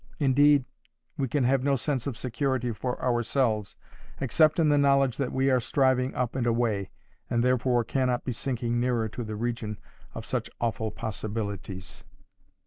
Indeed 0.17 0.65
we 1.15 1.27
can 1.27 1.43
have 1.43 1.61
no 1.61 1.75
sense 1.75 2.07
of 2.07 2.17
security 2.17 2.71
for 2.71 2.99
ourselves 3.05 3.75
except 4.19 4.57
in 4.57 4.69
the 4.69 4.77
knowledge 4.79 5.15
that 5.17 5.31
we 5.31 5.51
are 5.51 5.59
striving 5.59 6.15
up 6.15 6.35
and 6.35 6.47
away, 6.47 6.89
and 7.29 7.43
therefore 7.43 7.83
cannot 7.83 8.23
be 8.25 8.31
sinking 8.31 8.79
nearer 8.79 9.07
to 9.09 9.23
the 9.23 9.35
region 9.35 9.77
of 10.15 10.25
such 10.25 10.49
awful 10.59 10.89
possibilities. 10.89 12.03